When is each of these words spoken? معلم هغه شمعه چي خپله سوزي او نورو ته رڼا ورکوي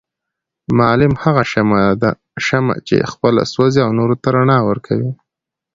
معلم 0.77 1.13
هغه 1.23 1.43
شمعه 2.47 2.77
چي 2.87 2.97
خپله 3.11 3.41
سوزي 3.53 3.79
او 3.85 3.91
نورو 3.99 4.15
ته 4.21 4.27
رڼا 4.35 4.57
ورکوي 4.69 5.11